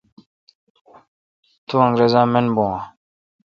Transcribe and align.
تو 1.67 1.75
انگرزا 1.85 2.21
من 2.31 2.45
بھو 2.55 2.63
اؘ?۔ 2.73 2.81